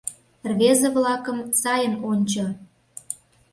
—Рвезе-влакым 0.49 1.39
сайын 1.61 1.93
ончо. 2.11 2.45